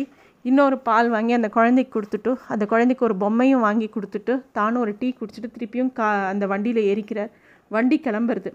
இன்னொரு 0.49 0.77
பால் 0.87 1.09
வாங்கி 1.13 1.33
அந்த 1.37 1.49
குழந்தைக்கு 1.57 1.93
கொடுத்துட்டு 1.95 2.31
அந்த 2.53 2.63
குழந்தைக்கு 2.71 3.07
ஒரு 3.07 3.15
பொம்மையும் 3.23 3.65
வாங்கி 3.67 3.87
கொடுத்துட்டு 3.95 4.33
தானும் 4.57 4.83
ஒரு 4.85 4.93
டீ 5.01 5.09
குடிச்சிட்டு 5.19 5.49
திருப்பியும் 5.55 5.91
கா 5.99 6.07
அந்த 6.31 6.45
வண்டியில் 6.51 6.81
ஏறிக்கிறார். 6.91 7.31
வண்டி 7.75 7.97
கிளம்புறது. 8.07 8.51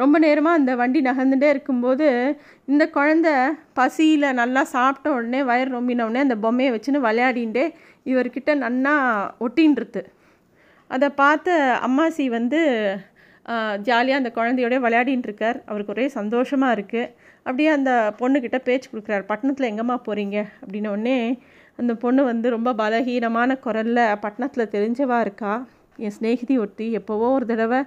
ரொம்ப 0.00 0.16
நேரமாக 0.24 0.58
அந்த 0.60 0.72
வண்டி 0.80 1.00
நகர்ந்துட்டே 1.08 1.48
இருக்கும்போது 1.54 2.06
இந்த 2.70 2.84
குழந்த 2.96 3.28
பசியில் 3.78 4.28
நல்லா 4.40 4.62
சாப்பிட்ட 4.74 5.08
உடனே 5.16 5.40
வயர் 5.50 5.74
ரொம்பின 5.76 6.06
உடனே 6.08 6.22
அந்த 6.26 6.36
பொம்மையை 6.44 6.70
வச்சுன்னு 6.74 7.04
விளையாடின்ண்டே 7.08 7.64
இவர்கிட்ட 8.12 8.50
நன்னா 8.64 8.94
ஒட்டின்றது. 9.46 10.02
அதை 10.90 11.08
பார்த்த 11.22 11.58
அம்மாசி 11.86 12.24
வந்து 12.38 12.60
ஜாலியாக 13.86 14.20
அந்த 14.20 14.30
குழந்தையோட 14.38 14.74
விளையாடின்னு 14.84 15.28
இருக்கார் 15.28 15.58
அவருக்கு 15.70 15.94
ஒரே 15.94 16.06
சந்தோஷமாக 16.18 16.76
இருக்குது 16.76 17.12
அப்படியே 17.46 17.70
அந்த 17.76 17.92
பொண்ணுக்கிட்ட 18.20 18.58
பேச்சு 18.68 18.88
கொடுக்குறாரு. 18.90 19.24
பட்டணத்தில் 19.30 19.70
எங்கம்மா 19.72 19.96
போகிறீங்க 20.06 20.36
அப்படின்னோடனே 20.62 21.18
அந்த 21.80 21.92
பொண்ணு 22.02 22.20
வந்து 22.30 22.48
ரொம்ப 22.56 22.72
பலகீனமான 22.80 23.56
குரலில் 23.64 24.02
பட்டணத்தில் 24.24 24.72
தெரிஞ்சவா 24.74 25.18
இருக்கா? 25.26 25.52
என் 26.04 26.14
ஸ்நேகிதி 26.16 26.54
ஒருத்தி 26.62 26.86
எப்போவோ 26.98 27.26
ஒரு 27.38 27.46
தடவை 27.52 27.80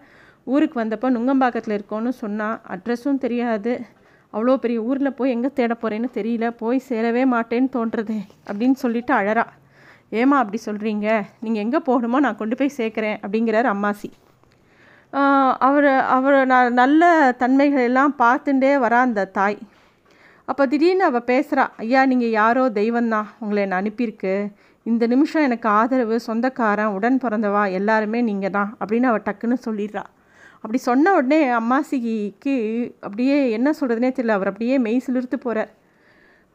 ஊருக்கு 0.54 0.76
வந்தப்போ 0.82 1.08
நுங்கம்பாக்கத்தில் 1.16 1.76
இருக்கோன்னு 1.78 2.12
சொன்னால் 2.24 2.60
அட்ரஸும் 2.74 3.24
தெரியாது. 3.26 3.74
அவ்வளோ 4.34 4.56
பெரிய 4.64 4.80
ஊரில் 4.90 5.18
போய் 5.20 5.34
எங்கே 5.36 5.50
தேட 5.60 5.74
போகிறேன்னு 5.82 6.10
தெரியல. 6.18 6.46
போய் 6.62 6.80
சேரவே 6.90 7.24
மாட்டேன்னு 7.34 7.70
தோன்றுறது 7.76 8.18
அப்படின்னு 8.50 8.78
சொல்லிட்டு 8.84 9.14
அழறா. 9.20 9.46
ஏமா 10.20 10.36
அப்படி 10.44 10.60
சொல்கிறீங்க 10.66 11.08
நீங்கள் 11.46 11.64
எங்கே 11.66 11.80
போகணுமோ 11.90 12.20
நான் 12.26 12.40
கொண்டு 12.42 12.58
போய் 12.60 12.78
சேர்க்குறேன் 12.80 13.18
அப்படிங்கிறார் 13.24 13.68
அம்மாசி. 13.74 14.10
அவர் 15.60 15.88
அவர் 15.88 16.46
நான் 16.46 16.74
நல்ல 16.74 17.34
தன்மைகள் 17.38 17.82
எல்லாம் 17.82 18.16
பார்த்துட்டே 18.20 18.72
வரா 18.84 19.00
அந்த 19.08 19.26
தாய். 19.26 19.58
அப்போ 20.46 20.68
திடீர்னு 20.68 21.04
அவள் 21.04 21.28
பேசுகிறா 21.28 21.68
ஐயா 21.78 22.06
நீங்கள் 22.06 22.30
யாரோ 22.30 22.70
தெய்வந்தான் 22.70 23.28
உங்களை 23.40 23.62
என்னை 23.62 23.78
அனுப்பியிருக்கு. 23.82 24.52
இந்த 24.84 25.08
நிமிஷம் 25.08 25.44
எனக்கு 25.44 25.70
ஆதரவு 25.70 26.20
சொந்தக்காரன் 26.20 26.94
உடன் 26.98 27.20
பிறந்தவா 27.24 27.72
எல்லாருமே 27.72 28.22
நீங்கள் 28.22 28.50
தான் 28.50 28.78
அப்படின்னு 28.80 29.10
அவள் 29.12 29.26
டக்குன்னு 29.26 29.58
சொல்லிடுறா. 29.66 30.04
அப்படி 30.56 30.78
சொன்ன 30.78 31.14
உடனே 31.14 31.40
அம்மாசிக்கு 31.60 32.56
அப்படியே 33.00 33.52
என்ன 33.52 33.74
சொல்கிறதுனே 33.80 34.12
தெரியல 34.18 34.38
அவர் 34.40 34.48
அப்படியே 34.48 34.78
மெய் 34.78 35.04
சிலிர்த்து 35.08 35.38
போகிறார் 35.38 35.72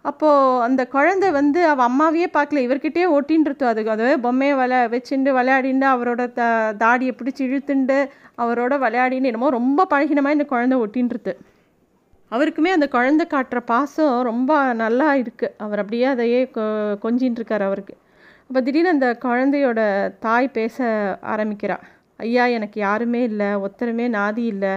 அப்போது 0.04 0.61
அந்த 0.66 0.82
குழந்தை 0.94 1.28
வந்து 1.30 1.61
அவள் 1.73 1.87
அம்மாவையே 1.88 2.28
பார்க்கல. 2.37 2.62
இவர்கிட்டயே 2.66 3.06
ஓட்டின்றது 3.16 3.64
அதுக்கு 3.71 3.92
அதுவே 3.94 4.14
பொம்மையை 4.25 4.54
விளை 4.61 4.78
வச்சுட்டு 4.94 5.30
விளையாடிண்டு 5.38 5.87
அவரோட 5.94 6.23
த 6.38 6.42
தாடியை 6.82 7.12
பிடிச்சி 7.18 7.42
இழுத்துண்டு 7.49 7.99
அவரோட 8.42 8.75
விளையாடின்னு 8.85 9.30
என்னமோ 9.30 9.50
ரொம்ப 9.59 9.87
பழகினமாக 9.92 10.37
இந்த 10.37 10.47
குழந்தை 10.52 10.76
ஒட்டின்றது 10.85 11.35
அவருக்குமே 12.32 12.71
அந்த 12.76 12.87
குழந்தை 12.88 13.25
காட்டுற 13.32 13.59
பாசம் 13.71 14.14
ரொம்ப 14.30 14.52
நல்லா 14.82 15.09
இருக்குது 15.23 15.54
அவர் 15.64 15.80
அப்படியே 15.82 16.06
அதையே 16.12 16.40
கொ 16.54 16.62
கொஞ்சின்ருக்கார் 17.04 17.64
அவருக்கு. 17.68 17.94
அப்போ 18.50 18.61
திடீர்னு 18.66 18.94
அந்த 18.94 19.09
குழந்தையோட 19.25 19.80
தாய் 20.26 20.49
பேச 20.59 20.76
ஆரம்பிக்கிறாள் 21.32 21.85
ஐயா 22.21 22.44
எனக்கு 22.56 22.78
யாருமே 22.80 23.21
இல்லை. 23.30 23.50
ஒத்தருமே 23.66 24.06
நாதி 24.18 24.44
இல்லை. 24.54 24.75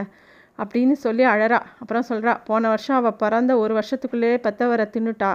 அப்படின்னு 0.60 0.96
சொல்லி 1.06 1.24
அழறா. 1.34 1.60
அப்புறம் 1.82 2.08
சொல்கிறா 2.10 2.34
போன 2.50 2.68
வருஷம் 2.74 2.98
அவள் 3.00 3.20
பிறந்த 3.24 3.52
ஒரு 3.64 3.74
வருஷத்துக்குள்ளேயே 3.80 4.38
பெத்தவரை 4.46 4.86
தின்னுட்டா. 4.96 5.32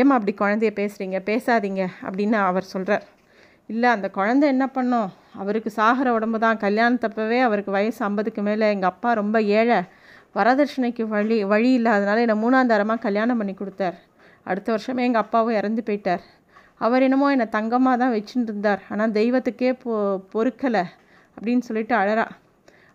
ஏமா 0.00 0.14
அப்படி 0.18 0.34
குழந்தைய 0.42 0.72
பேசுகிறீங்க 0.80 1.18
பேசாதீங்க. 1.30 1.82
அப்படின்னு 2.06 2.36
அவர் 2.50 2.72
சொல்கிறார் 2.74 3.06
இல்லை 3.70 3.88
அந்த 3.94 4.08
குழந்தை 4.10 4.46
என்ன 4.54 4.66
பண்ணோம்? 4.76 5.08
அவருக்கு 5.42 5.70
சாகிற 5.78 6.12
உடம்பு 6.16 6.38
தான். 6.44 6.60
கல்யாணத்தப்பவே 6.64 7.38
அவருக்கு 7.46 7.72
வயசு 7.76 8.00
ஐம்பதுக்கு 8.06 8.42
மேலே. 8.42 8.66
எங்கள் 8.74 8.90
அப்பா 8.92 9.10
ரொம்ப 9.20 9.36
ஏழை. 9.58 9.78
வரதட்சணைக்கு 10.36 11.04
வழி 11.14 11.36
வழி 11.52 11.70
இல்லாதனால 11.78 12.22
என்னை 12.26 12.36
மூணாந்தாரமாக 12.44 13.04
கல்யாணம் 13.06 13.40
பண்ணி 13.40 13.54
கொடுத்தார். 13.54 13.96
அடுத்த 14.50 14.68
வருஷமே 14.74 15.02
எங்கள் 15.08 15.22
அப்பாவும் 15.24 15.58
இறந்து 15.60 15.82
போயிட்டார். 15.86 16.24
அவர் 16.86 17.04
என்னமோ 17.06 17.28
என்னை 17.34 17.46
தங்கமாக 17.56 17.96
தான் 18.02 18.14
வச்சுட்டு 18.16 18.50
இருந்தார். 18.50 18.82
ஆனால் 18.92 19.14
தெய்வத்துக்கே 19.20 19.70
பொ 19.84 19.92
பொறுக்கலை. 20.34 20.84
அப்படின்னு 21.36 21.66
சொல்லிட்டு 21.68 21.94
அழறா. 21.96 22.26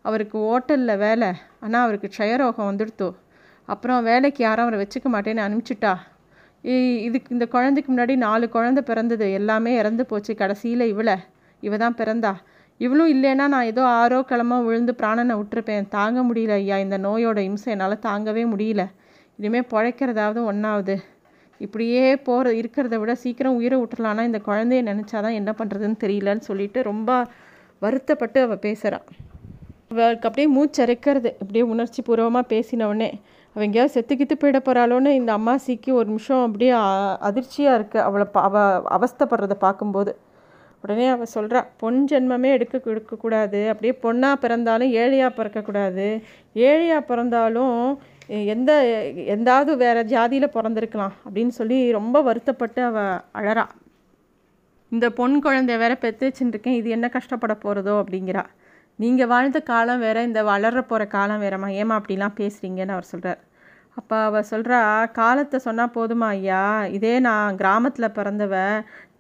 அவருக்கு 0.06 0.38
ஹோட்டலில் 0.48 1.02
வேலை. 1.06 1.30
ஆனால் 1.66 1.84
அவருக்கு 1.86 2.08
க்ஷயரோகம் 2.16 2.70
வந்துடுத்தோ. 2.70 3.10
அப்புறம் 3.68 4.00
வேலைக்கு 4.10 4.42
யாரும் 4.46 4.66
அவரை 4.66 4.80
வச்சுக்க 4.84 5.08
மாட்டேன்னு 5.16 5.46
அனுப்பிச்சிட்டா. 5.48 5.94
இதுக்கு 7.08 7.30
இந்த 7.36 7.46
குழந்தைக்கு 7.54 7.90
முன்னாடி 7.94 8.14
நாலு 8.26 8.46
குழந்தை 8.56 8.82
பிறந்தது. 8.90 9.26
எல்லாமே 9.40 9.72
இறந்து 9.82 10.04
போச்சு 10.12 10.34
கடைசியில் 10.42 10.86
இவளை. 10.94 11.16
இவ 11.64 11.78
தான் 11.84 11.98
பிறந்தா. 12.02 12.34
இவளும் 12.80 13.12
இல்லைன்னா 13.16 13.46
நான் 13.54 13.70
ஏதோ 13.72 13.84
ஆரோ 14.02 14.20
கிழம 14.30 14.60
விழுந்து 14.68 14.94
பிராணனை 15.02 15.36
விட்டுருப்பேன். 15.40 15.90
தாங்க 15.98 16.20
முடியல 16.30 16.56
ஐயா. 16.62 16.78
இந்த 16.86 16.98
நோயோட 17.08 17.40
இம்சை 17.50 17.70
என்னால் 17.76 18.04
தாங்கவே 18.10 18.44
முடியல. 18.54 18.84
இனிமேல் 19.40 19.70
பிழைக்கிறதாவது 19.74 20.40
ஒன்றாவது 20.52 20.96
இப்படியே 21.62 22.04
போகிற 22.28 22.48
இருக்கிறத 22.62 22.96
விட 23.02 23.14
சீக்கிரம் 23.24 23.58
உயிரை 23.60 23.78
விட்டுறலான்னா 23.82 24.24
இந்த 24.30 24.40
குழந்தைய 24.48 24.82
நினச்சாதான் 24.90 25.38
என்ன 25.40 25.52
பண்ணுறதுன்னு 25.60 25.98
தெரியலன்னு 26.04 26.48
சொல்லிட்டு 26.50 26.82
ரொம்ப 26.92 27.10
வருத்தப்பட்டு 27.82 28.40
அவள் 28.48 28.64
பேசுகிறான் 28.68 29.06
அவளுக்கு 30.02 30.30
அப்படியே 30.30 30.48
மூச்சரைக்கிறது 30.56 31.30
அப்படியே 31.42 31.64
உணர்ச்சி 31.74 32.02
பூர்வமாக 32.02 32.52
பேசினவுடனே 32.54 33.10
அவள் 33.56 33.66
எங்கேயாவது 33.68 33.96
செத்துக்கித்து 33.96 34.36
போயிட 34.42 34.60
போகிறாளோன்னு 34.60 35.12
இந்த 35.20 35.32
அம்மாசிக்கு 35.40 35.90
ஒரு 36.00 36.08
நிமிஷம் 36.12 36.46
அப்படியே 36.46 36.72
அதிர்ச்சியாக 37.30 37.78
இருக்குது 37.80 38.06
அவளை 38.08 38.26
அவ 38.48 38.64
அவஸ்தப்படுறதை 38.98 39.58
பார்க்கும்போது 39.66 40.14
உடனே 40.84 41.06
அவள் 41.08 41.34
சொல்கிறா 41.36 41.60
பொன் 41.82 42.00
ஜென்மமே 42.12 42.50
எடுக்க 42.56 42.80
எடுக்கக்கூடாது 42.94 43.60
அப்படியே 43.72 43.94
பொண்ணாக 44.06 44.42
பிறந்தாலும் 44.44 44.96
ஏழையாக 45.02 45.36
பிறக்கக்கூடாது 45.38 46.08
ஏழையாக 46.70 47.08
பிறந்தாலும் 47.12 47.78
எந்த 48.56 48.72
எந்தாவது 49.36 49.72
வேறு 49.84 50.02
ஜாதியில் 50.14 50.54
பிறந்திருக்கலாம். 50.56 51.16
அப்படின்னு 51.26 51.54
சொல்லி 51.60 51.78
ரொம்ப 51.98 52.18
வருத்தப்பட்டு 52.28 52.82
அவள் 52.90 53.16
அழறா. 53.40 53.66
இந்த 54.92 55.06
பொன் 55.20 55.36
குழந்தை 55.46 55.76
வேற 55.84 55.94
பெற்று 56.04 56.24
வச்சுருக்கேன். 56.28 56.78
இது 56.82 56.90
என்ன 56.98 57.08
கஷ்டப்பட 57.16 57.54
போகிறதோ 57.64 57.94
அப்படிங்கிறா. 58.02 58.44
நீங்கள் 59.00 59.30
வாழ்ந்த 59.32 59.60
காலம் 59.72 60.04
வேற 60.06 60.18
இந்த 60.28 60.40
வளர 60.52 60.82
போகிற 60.90 61.04
காலம் 61.16 61.42
வேறம்மா 61.44 61.70
ஏமா 61.80 61.96
அப்படிலாம் 62.00 62.38
பேசுகிறீங்கன்னு 62.40 62.96
அவர் 62.96 63.12
சொல்கிறார் 63.14 63.42
அப்போ 63.98 64.16
அவள் 64.28 64.50
சொல்கிறா 64.52 64.78
காலத்தை 65.18 65.58
சொன்னால் 65.66 65.96
போதுமா 65.96 66.28
ஐயா? 66.36 66.62
இதே 66.98 67.12
நான் 67.28 67.58
கிராமத்தில் 67.62 68.16
பிறந்தவ 68.16 68.54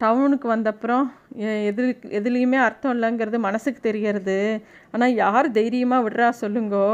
டவுனுக்கு 0.03 0.47
வந்தப்புறம் 0.53 1.05
எது 1.71 1.83
எதுலேயுமே 2.19 2.59
அர்த்தம் 2.67 2.93
இல்லைங்கிறது 2.95 3.39
மனசுக்கு 3.47 3.81
தெரியறது. 3.89 4.39
ஆனால் 4.93 5.13
யார் 5.23 5.49
தைரியமாக 5.59 6.05
விடுறா 6.05 6.29
சொல்லுங்கோ? 6.43 6.87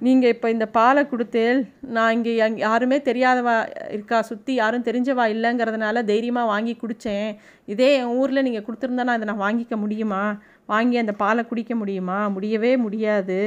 நீங்கள் 0.00 0.32
இப்போ 0.34 0.48
இந்த 0.54 0.66
பாலை 0.78 1.02
கொடுத்தேல் 1.12 1.60
நான் 1.96 2.14
இங்கே 2.16 2.32
யாருமே 2.66 2.98
தெரியாதவா 3.08 3.56
இருக்கா? 3.96 4.18
சுற்றி 4.30 4.52
யாரும் 4.60 4.86
தெரிஞ்சவா 4.88 5.24
இல்லைங்கிறதுனால 5.34 6.04
தைரியமாக 6.12 6.52
வாங்கி 6.52 6.74
குடித்தேன் 6.82 7.30
இதே 7.74 7.90
என் 8.00 8.14
ஊரில் 8.20 8.46
நீங்கள் 8.48 8.66
கொடுத்துருந்தா 8.68 9.06
நான் 9.08 9.20
இதை 9.20 9.28
நான் 9.32 9.44
வாங்கிக்க 9.46 9.76
முடியுமா? 9.84 10.22
வாங்கி 10.68 10.96
அந்த 11.02 11.12
பாலை 11.22 11.42
குடிக்க 11.46 11.72
முடியுமா? 11.74 12.18
முடியவே 12.28 12.72
முடியாது. 12.76 13.38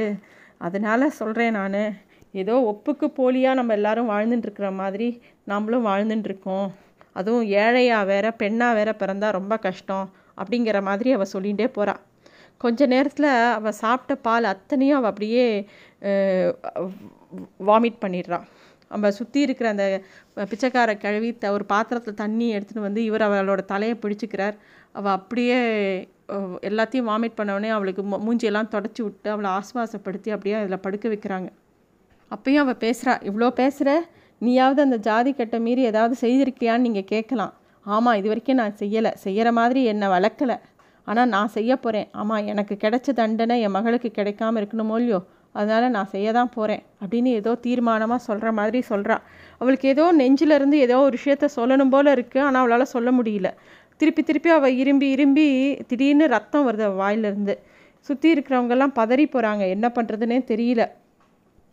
அதனால் 0.58 1.14
சொல்கிறேன் 1.18 1.56
நான். 1.60 1.82
ஏதோ 2.42 2.54
ஒப்புக்கு 2.70 3.06
போலியாக 3.18 3.58
நம்ம 3.58 3.74
எல்லாரும் 3.78 4.10
வாழ்ந்துட்டுருக்குற 4.10 4.68
மாதிரி 4.74 5.08
நம்மளும் 5.44 5.86
வாழ்ந்துட்டுருக்கோம் 5.86 6.68
அதுவும் 7.12 7.46
ஏழையாக 7.62 8.04
வேற 8.04 8.26
பெண்ணாக 8.32 8.76
வேற 8.78 8.90
பிறந்தா 9.00 9.28
ரொம்ப 9.30 9.54
கஷ்டம் 9.58 10.06
அப்படிங்கிற 10.38 10.78
மாதிரி 10.82 11.10
அவள் 11.12 11.32
சொல்லிகிட்டே 11.32 11.66
போகிறாள் 11.68 12.00
கொஞ்ச 12.60 12.86
நேரத்தில் 12.86 13.28
அவள் 13.58 13.78
சாப்பிட்ட 13.82 14.14
பால் 14.26 14.50
அத்தனையும் 14.52 14.98
அவள் 14.98 15.10
அப்படியே 15.10 15.44
வாமிட் 17.70 18.02
பண்ணிடுறான் 18.04 18.46
நம்ம 18.90 19.10
சுற்றி 19.10 19.40
இருக்கிற 19.40 19.68
அந்த 19.68 19.84
பிச்சைக்கார 20.50 20.90
கழுவி 20.96 21.30
த 21.38 21.52
ஒரு 21.52 21.64
பாத்திரத்தில் 21.64 22.20
தண்ணி 22.22 22.46
எடுத்துகிட்டு 22.56 22.88
வந்து 22.88 23.02
இவர் 23.04 23.24
அவளோட 23.28 23.60
தலையை 23.64 23.94
பிடிச்சிக்கிறார். 24.02 24.56
அவள் 24.94 25.12
அப்படியே 25.12 25.58
எல்லாத்தையும் 26.68 27.08
வாமிட் 27.10 27.38
பண்ணவொடனே 27.38 27.70
அவளுக்கு 27.76 28.02
மூஞ்சியெல்லாம் 28.26 28.70
தொடச்சி 28.74 29.00
விட்டு 29.06 29.28
அவளை 29.34 29.48
ஆஸ்வாசப்படுத்தி 29.58 30.30
அப்படியே 30.34 30.56
அதில் 30.60 30.82
படுக்க 30.84 31.06
வைக்கிறாங்க. 31.12 31.48
அப்பயும் 32.30 32.62
அவள் 32.64 32.82
பேசுகிறா 32.84 33.14
இவ்வளோ 33.28 33.48
பேசுகிற 33.60 33.90
நீயாவது 34.42 34.80
அந்த 34.86 34.98
ஜாதி 35.08 35.32
கட்டை 35.40 35.58
மீறி 35.66 35.82
ஏதாவது 35.90 36.14
செய்திருக்கியான்னு 36.24 36.86
நீங்கள் 36.88 37.10
கேட்கலாம். 37.12 37.52
ஆமாம் 37.86 38.16
இது 38.20 38.28
வரைக்கும் 38.32 38.60
நான் 38.62 38.78
செய்யலை. 38.82 39.10
செய்கிற 39.24 39.48
மாதிரி 39.58 39.80
என்னை 39.92 40.08
வளர்க்கலை. 40.14 40.56
ஆனால் 41.06 41.30
நான் 41.34 41.52
செய்ய 41.56 41.72
போகிறேன் 41.84 42.08
ஆமாம் 42.20 42.48
எனக்கு 42.52 42.74
கிடைச்ச 42.84 43.12
தண்டனை 43.20 43.54
என் 43.66 43.76
மகளுக்கு 43.76 44.10
கிடைக்காம 44.18 44.60
இருக்கணுமோ 44.60 44.96
இல்லையோ? 45.00 45.20
அதனால் 45.54 45.94
நான் 45.96 46.10
செய்ய 46.12 46.28
தான் 46.36 46.52
போகிறேன் 46.56 46.82
அப்படின்னு 47.02 47.30
ஏதோ 47.40 47.52
தீர்மானமாக 47.64 48.20
சொல்கிற 48.26 48.48
மாதிரி 48.58 48.78
சொல்கிறா 48.90 49.16
அவளுக்கு 49.60 49.86
ஏதோ 49.94 50.04
நெஞ்சிலேருந்து 50.20 50.76
ஏதோ 50.86 50.98
ஒரு 51.06 51.16
விஷயத்த 51.18 51.48
சொல்லணும் 51.56 51.92
போல் 51.94 52.14
இருக்குது 52.16 52.44
ஆனால் 52.46 52.62
அவளால் 52.62 52.92
சொல்ல 52.94 53.10
முடியல. 53.18 53.48
திருப்பி 54.02 54.22
திருப்பி 54.22 54.50
அவள் 54.58 54.78
இரும்பி 54.82 55.08
இரும்பி 55.16 55.46
திடீர்னு 55.90 56.26
ரத்தம் 56.36 56.66
வருது 56.68 56.84
அவள் 56.88 57.02
வாயிலிருந்து. 57.04 57.54
சுற்றி 58.06 58.28
இருக்கிறவங்கெல்லாம் 58.34 58.94
பதறி 59.00 59.24
போகிறாங்க 59.34 59.64
என்ன 59.74 59.86
பண்ணுறதுனே 59.96 60.38
தெரியல. 60.52 60.82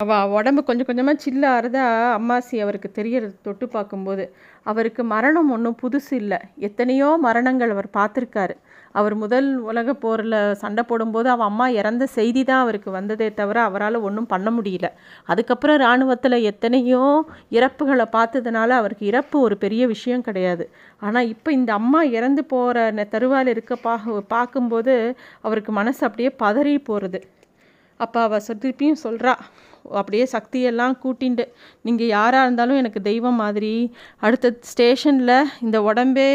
அவள் 0.00 0.32
உடம்பு 0.36 0.60
கொஞ்சம் 0.68 0.88
கொஞ்சமாக 0.88 1.16
ஆறுதா 1.56 1.84
அம்மாசி 2.18 2.58
அவருக்கு 2.64 2.88
தெரியறது 2.98 3.34
தொட்டு 3.46 3.66
பார்க்கும்போது. 3.68 4.24
அவருக்கு 4.66 5.02
மரணம் 5.12 5.50
ஒன்றும் 5.54 5.78
புதுசு 5.82 6.12
இல்லை. 6.22 6.38
எத்தனையோ 6.68 7.08
மரணங்கள் 7.26 7.72
அவர் 7.74 7.88
பார்த்துருக்காரு. 7.98 8.54
அவர் 8.94 9.14
முதல் 9.14 9.48
உலக 9.70 9.88
போரில் 9.94 10.36
சண்டை 10.62 10.82
போடும்போது 10.88 11.28
அவன் 11.34 11.48
அம்மா 11.50 11.66
இறந்த 11.80 12.04
செய்தி 12.16 12.42
தான் 12.44 12.62
அவருக்கு 12.64 12.90
வந்ததே 12.96 13.28
தவிர 13.40 13.58
அவரால் 13.68 13.98
ஒன்றும் 14.08 14.28
பண்ண 14.32 14.48
முடியல. 14.56 14.86
அதுக்கப்புறம் 15.32 15.78
இராணுவத்தில் 15.82 16.38
எத்தனையோ 16.52 17.02
இறப்புகளை 17.58 18.06
பார்த்ததுனால 18.16 18.70
அவருக்கு 18.80 19.06
இறப்பு 19.12 19.36
ஒரு 19.46 19.56
பெரிய 19.64 19.82
விஷயம் 19.94 20.26
கிடையாது. 20.28 20.66
ஆனால் 21.02 21.30
இப்போ 21.34 21.50
இந்த 21.58 21.72
அம்மா 21.80 22.02
இறந்து 22.18 22.44
போகிற 22.44 23.06
தருவாயில் 23.14 23.52
இருக்க 23.54 23.76
பா 23.86 23.94
பார்க்கும்போது 24.34 24.94
அவருக்கு 25.46 25.74
மனசு 25.80 26.02
அப்படியே 26.08 26.32
பதறி 26.44 26.74
போகிறது 26.88 27.20
அப்போ 28.00 28.18
அவள் 28.26 28.46
திருப்பியும் 28.62 29.02
சொல்கிறா 29.06 29.32
அப்படியே 29.98 30.26
சக்தியெல்லாம் 30.32 30.94
கூட்டிண்டு 31.02 31.44
நீங்கள் 31.82 32.06
யாராக 32.06 32.44
இருந்தாலும் 32.44 32.76
எனக்கு 32.76 33.00
தெய்வம் 33.02 33.34
மாதிரி 33.34 33.72
அடுத்த 34.18 34.52
ஸ்டேஷனில் 34.60 35.34
இந்த 35.60 35.80
உடம்பே 35.82 36.28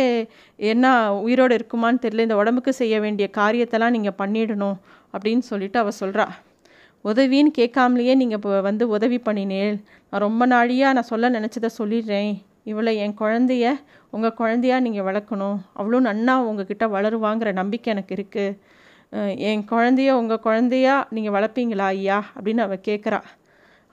என்ன 0.60 1.12
உயிரோடு 1.22 1.58
இருக்குமான்னு 1.60 2.04
தெரியல 2.06 2.28
இந்த 2.28 2.36
உடம்புக்கு 2.36 2.74
செய்ய 2.74 3.00
வேண்டிய 3.00 3.28
காரியத்தெல்லாம் 3.38 3.96
நீங்கள் 3.98 4.20
பண்ணிடணும் 4.22 4.78
அப்படின்னு 5.14 5.46
சொல்லிட்டு 5.52 5.80
அவள் 5.80 6.00
சொல்கிறா 6.00 6.28
உதவின்னு 7.06 7.52
கேட்காமலேயே 7.58 8.14
நீங்கள் 8.16 8.38
இப்போ 8.38 8.62
வந்து 8.62 8.84
உதவி 8.88 9.18
பண்ணினேன் 9.26 9.76
நான் 10.14 10.22
ரொம்ப 10.22 10.44
நாழியாக 10.46 10.96
நான் 10.98 11.12
சொல்ல 11.12 11.30
நினச்சதை 11.30 11.70
சொல்லிடுறேன். 11.80 12.32
இவளை 12.64 12.92
என் 12.98 13.18
குழந்தைய 13.22 13.66
உங்கள் 14.10 14.38
குழந்தையா 14.40 14.78
நீங்கள் 14.80 15.08
வளர்க்கணும். 15.10 15.58
அவ்வளோ 15.80 15.98
நன்னா 16.10 16.36
உங்ககிட்ட 16.50 16.86
வளருவாங்கிற 16.88 17.50
நம்பிக்கை 17.54 17.90
எனக்கு 17.94 18.16
இருக்குது 18.16 18.58
என் 19.50 19.64
குழந்தைய 19.72 20.12
உங்கள் 20.12 20.44
குழந்தையா 20.48 20.96
நீங்கள் 21.10 21.36
வளர்ப்பீங்களா 21.38 21.88
ஐயா? 21.98 22.18
அப்படின்னு 22.36 22.64
அவள் 22.68 22.86
கேட்குறா 22.88 23.20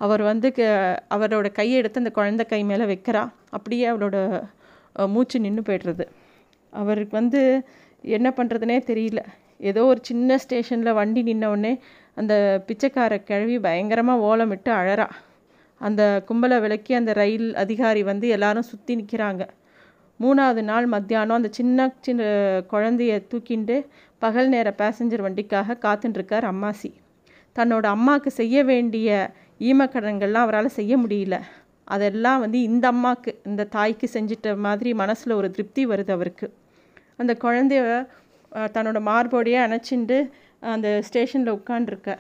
அவர் 0.05 0.23
வந்து 0.31 0.49
க 0.57 0.63
அவரோட 1.15 1.49
கையை 1.59 1.77
எடுத்து 1.81 2.03
அந்த 2.03 2.13
குழந்தை 2.19 2.45
கை 2.53 2.61
மேலே 2.71 2.85
வைக்கிறா. 2.93 3.23
அப்படியே 3.57 3.85
அவளோட 3.93 4.17
மூச்சு 5.15 5.37
நின்று 5.45 5.63
போய்டுறது. 5.69 6.05
அவருக்கு 6.73 7.15
வந்து 7.21 7.41
என்ன 8.17 8.29
பண்ணுறதுனே 8.37 8.79
தெரியல. 8.91 9.21
ஏதோ 9.71 9.83
ஒரு 9.91 10.01
சின்ன 10.09 10.39
ஸ்டேஷனில் 10.45 10.97
வண்டி 10.99 11.23
நின்னவுடனே 11.29 11.73
அந்த 12.21 12.35
பிச்சைக்கார 12.69 13.19
கிழவி 13.29 13.57
பயங்கரமாக 13.67 14.25
ஓலமிட்டு 14.29 14.71
அழறா. 14.79 15.07
அந்த 15.81 16.03
கும்பலை 16.29 16.57
விளக்கி 16.65 16.93
அந்த 17.01 17.13
ரயில் 17.21 17.47
அதிகாரி 17.63 18.03
வந்து 18.11 18.27
எல்லாரும் 18.37 18.71
சுற்றி 18.71 18.93
நிற்கிறாங்க 19.01 19.43
மூணாவது 20.21 20.63
நாள் 20.71 20.87
மத்தியானம் 20.95 21.39
அந்த 21.39 21.51
சின்ன 21.59 21.87
சின்ன 22.07 22.25
குழந்தைய 22.73 23.13
தூக்கிண்டு 23.31 23.77
பகல் 24.23 24.51
நேர 24.55 24.69
பேசஞ்சர் 24.83 25.25
வண்டிக்காக 25.27 25.77
காத்துட்டுருக்கார் 25.85 26.47
அம்மாசி. 26.51 26.91
தன்னோட 27.57 27.87
அம்மாவுக்கு 27.97 28.31
செய்ய 28.41 28.59
வேண்டிய 28.71 29.09
ஈமக்கடன்கள்லாம் 29.69 30.47
அவரால் 30.47 30.77
செய்ய 30.79 30.93
முடியல. 31.03 31.37
அதெல்லாம் 31.95 32.41
வந்து 32.45 32.59
இந்த 32.69 32.85
அம்மாவுக்கு 32.93 33.31
இந்த 33.51 33.67
தாய்க்கு 33.77 34.07
செஞ்சிட்ட 34.17 34.55
மாதிரி 34.67 34.91
மனசில் 35.03 35.39
ஒரு 35.39 35.49
திருப்தி 35.57 35.83
வருது 35.93 36.13
அவருக்கு. 36.17 36.47
அந்த 37.21 37.33
குழந்தைய 37.45 37.83
தன்னோட 38.75 38.99
மார்போடையே 39.09 39.59
அணைச்சிண்டு 39.67 40.19
அந்த 40.75 40.89
ஸ்டேஷனில் 41.09 41.55
உட்காண்டிருக்க 41.59 42.17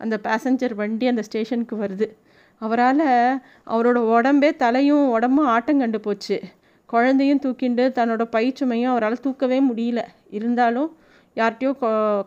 அந்த 0.00 0.14
பேசஞ்சர் 0.26 0.74
வண்டி 0.80 1.06
அந்த 1.12 1.22
ஸ்டேஷனுக்கு 1.28 1.76
வருது. 1.82 2.06
அவரால் 2.62 3.04
அவரோட 3.74 3.98
உடம்பே 4.14 4.50
தலையும் 4.62 5.06
உடம்பும் 5.16 5.50
ஆட்டம் 5.54 5.80
கண்டு 5.82 5.98
போச்சு. 6.06 6.36
குழந்தையும் 6.92 7.42
தூக்கிண்டு 7.44 7.84
தன்னோட 7.98 8.22
பயிற்சுமையும் 8.36 8.92
அவரால் 8.92 9.22
தூக்கவே 9.26 9.58
முடியல. 9.68 10.00
இருந்தாலும் 10.38 10.90
யார்கிட்டையோ 11.40 11.72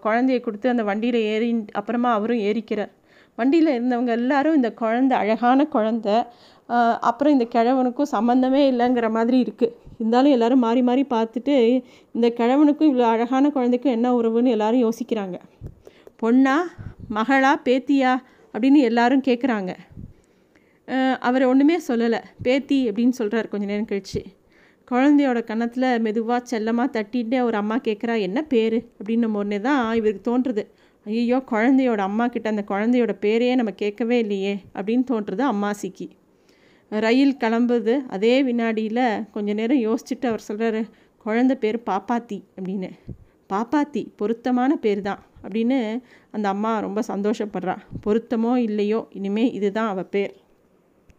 குழந்தைய 0.06 0.40
கொடுத்து 0.46 0.68
அந்த 0.74 0.84
வண்டியில் 0.90 1.20
ஏறி 1.34 1.50
அப்புறமா 1.80 2.12
அவரும் 2.18 2.44
ஏறிக்கிறார். 2.50 2.94
வண்டியில் 3.38 3.76
இருந்தவங்க 3.76 4.12
எல்லாரும் 4.20 4.58
இந்த 4.60 4.70
குழந்த 4.82 5.14
அழகான 5.22 5.66
குழந்த 5.76 6.10
அப்புறம் 7.10 7.34
இந்த 7.36 7.46
கிழவனுக்கும் 7.56 8.14
சம்மந்தமே 8.14 8.62
இல்லைங்கிற 8.72 9.08
மாதிரி 9.18 9.38
இருக்குது 9.46 9.74
இருந்தாலும் 10.00 10.34
எல்லோரும் 10.36 10.64
மாறி 10.66 10.82
மாறி 10.88 11.04
பார்த்துட்டு 11.16 11.56
இந்த 12.16 12.28
கிழவனுக்கும் 12.40 12.90
இவ்வளோ 12.92 13.08
அழகான 13.16 13.52
குழந்தைக்கும் 13.56 13.96
என்ன 13.98 14.08
உறவுன்னு 14.20 14.56
எல்லாரும் 14.56 14.84
யோசிக்கிறாங்க. 14.86 15.38
பொண்ணா 16.22 16.56
மகளா 17.18 17.52
பேத்தியா 17.68 18.14
அப்படின்னு 18.54 18.80
எல்லாரும் 18.90 19.28
கேட்குறாங்க 19.28 19.72
அவர் 21.28 21.44
ஒன்றுமே 21.52 21.78
சொல்லலை. 21.88 22.20
பேத்தி 22.46 22.80
அப்படின்னு 22.90 23.18
சொல்கிறார் 23.20 23.52
கொஞ்ச 23.52 23.66
நேரம் 23.70 23.92
கழிச்சு. 23.92 24.22
குழந்தையோட 24.88 25.40
கன்னத்தில் 25.50 25.88
மெதுவாக 26.06 26.42
செல்லமாக 26.52 26.94
தட்டிட்டு 26.98 27.36
அவர் 27.44 27.56
அம்மா 27.62 27.78
கேட்குறா 27.88 28.16
என்ன 28.28 28.40
பேர்? 28.52 28.78
அப்படின்னும் 29.00 29.38
உடனே 29.40 29.60
தான் 29.68 29.82
இவருக்கு 30.00 30.24
தோன்றுறது 30.30 30.64
ஐயோ 31.06 31.38
குழந்தையோட 31.52 32.02
அம்மா 32.10 32.28
கிட்ட 32.28 32.48
அந்த 32.50 32.64
குழந்தையோட 32.68 33.14
பேரையே 33.22 33.56
நம்ம 33.56 33.72
கேட்கவே 33.72 34.20
இல்லையே 34.20 34.54
அப்படின்னு 34.74 35.04
தோன்றுறது 35.12 35.44
அம்மாசிக்கு. 35.54 36.08
ரயில் 36.90 37.38
கிளம்புது. 37.40 37.94
அதே 38.08 38.44
வினாடியில் 38.44 39.04
கொஞ்ச 39.32 39.54
நேரம் 39.54 39.84
யோசிச்சுட்டு 39.88 40.28
அவர் 40.32 40.46
சொல்கிறாரு 40.48 40.82
குழந்த 41.26 41.54
பேர் 41.54 41.78
பாப்பாத்தி 41.90 42.40
அப்படின்னு. 42.58 42.90
பாப்பாத்தி 43.54 44.04
பொருத்தமான 44.16 44.76
பேர் 44.76 45.02
தான் 45.02 45.22
அப்படின்னு 45.44 46.02
அந்த 46.32 46.48
அம்மா 46.50 46.80
ரொம்ப 46.80 47.02
சந்தோஷப்படுறா. 47.08 47.78
பொருத்தமோ 48.06 48.56
இல்லையோ 48.68 49.08
இனிமேல் 49.10 49.52
இதுதான் 49.52 49.88
அவள் 49.88 50.12
பேர். 50.12 50.34